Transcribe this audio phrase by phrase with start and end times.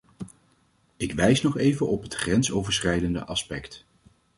[0.97, 3.85] Ik wijs nog even op het grensoverschrijdende aspect.